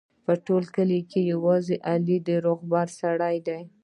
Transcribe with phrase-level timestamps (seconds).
[0.25, 3.61] په ټول کلي کې یوازې علي د روغبړ سړی دی.